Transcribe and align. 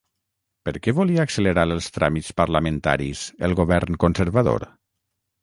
Per 0.69 0.71
què 0.85 0.93
volia 0.99 1.25
accelerar 1.29 1.65
els 1.75 1.89
tràmits 1.99 2.31
parlamentaris 2.41 3.23
el 3.49 3.55
govern 3.61 4.01
conservador? 4.07 4.69